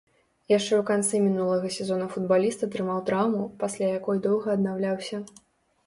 Яшчэ 0.51 0.67
ў 0.77 0.83
канцы 0.91 1.21
мінулага 1.25 1.67
сезона 1.77 2.09
футбаліст 2.15 2.67
атрымаў 2.71 2.99
траўму, 3.13 3.45
пасля 3.63 3.95
якой 3.99 4.17
доўга 4.29 4.47
аднаўляўся. 4.61 5.27